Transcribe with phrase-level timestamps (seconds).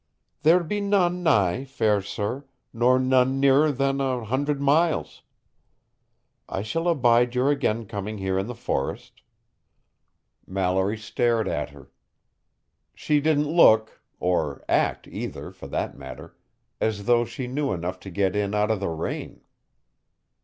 [0.41, 5.21] "There be none nigh, fair sir, nor none nearer than an hundred miles.
[6.49, 9.21] I shall abide your again coming here in the forest."
[10.47, 11.91] Mallory stared at her.
[12.95, 16.35] She didn't look or act either, for that matter
[16.79, 19.41] as though she knew enough to get in out of the rain.